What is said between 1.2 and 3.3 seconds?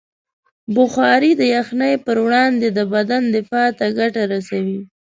د یخنۍ پر وړاندې د بدن